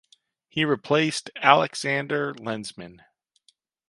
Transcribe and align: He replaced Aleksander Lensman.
He 0.49 0.65
replaced 0.65 1.29
Aleksander 1.43 2.33
Lensman. 2.39 3.01